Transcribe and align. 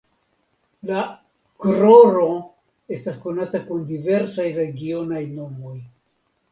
La 0.89 1.01
"kroro" 1.65 2.25
estas 2.99 3.23
konata 3.27 3.65
kun 3.69 3.87
diversaj 3.95 4.51
regionaj 4.61 5.25
nomoj. 5.41 5.81